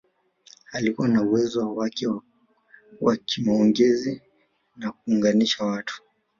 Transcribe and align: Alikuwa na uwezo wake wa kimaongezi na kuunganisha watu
Alikuwa 0.71 1.07
na 1.07 1.21
uwezo 1.21 1.75
wake 1.75 2.07
wa 3.01 3.17
kimaongezi 3.17 4.21
na 4.75 4.91
kuunganisha 4.91 5.65
watu 5.65 6.01